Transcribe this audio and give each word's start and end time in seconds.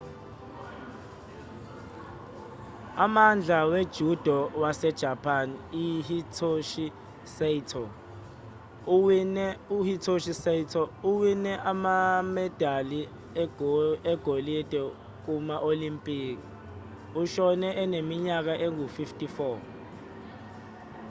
umdlali 3.05 3.67
we-judo 3.71 4.37
wasejapani 4.61 5.55
uhitoshi 9.77 10.33
saito 10.43 10.83
owine 11.31 11.53
amamedali 11.71 12.99
egolide 14.13 14.81
kuma-olimpiki 15.23 16.41
ushone 17.21 17.67
eneminyaka 17.83 18.53
engu-54 18.65 19.33